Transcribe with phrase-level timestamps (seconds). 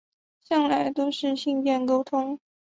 [0.41, 2.39] 向来都是信件沟通